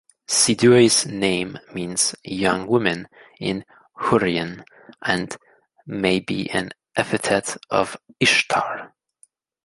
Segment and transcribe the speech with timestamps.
[0.27, 3.07] Siduri's name means "young woman"
[3.39, 3.63] in
[3.95, 4.65] Hurrian,
[4.99, 5.37] and
[5.85, 8.95] may be an epithet of Ishtar.